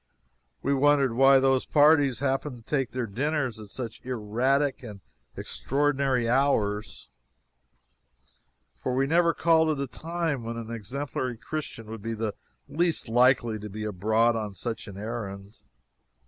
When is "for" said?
8.81-8.95